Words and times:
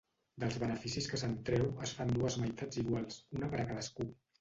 Dels 0.43 0.55
beneficis 0.63 1.09
que 1.11 1.19
se'n 1.25 1.35
treu 1.51 1.67
es 1.89 1.95
fan 2.01 2.17
dues 2.17 2.41
meitats 2.47 2.83
iguals, 2.87 3.25
una 3.41 3.55
per 3.57 3.65
a 3.65 3.71
cadascú. 3.73 4.13